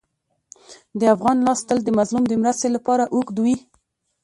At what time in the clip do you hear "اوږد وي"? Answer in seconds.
3.13-3.55